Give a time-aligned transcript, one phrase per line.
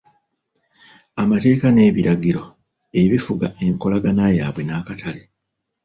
[1.21, 2.43] Amateeka n'ebiragiro
[3.01, 5.23] ebifuga enkolagana yaabwe n'akatale.